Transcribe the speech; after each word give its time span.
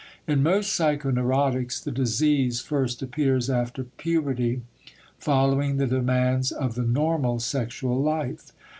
In 0.25 0.41
most 0.41 0.71
psychoneurotics 0.71 1.79
the 1.83 1.91
disease 1.91 2.59
first 2.59 3.03
appears 3.03 3.51
after 3.51 3.83
puberty 3.83 4.63
following 5.19 5.77
the 5.77 5.85
demands 5.85 6.51
of 6.51 6.73
the 6.73 6.81
normal 6.81 7.39
sexual 7.39 8.01
life. 8.01 8.51